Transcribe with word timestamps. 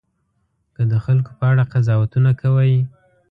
که 0.75 0.81
د 0.91 0.93
خلکو 1.05 1.31
په 1.39 1.43
اړه 1.51 1.63
قضاوتونه 1.73 2.31
کوئ. 2.41 2.73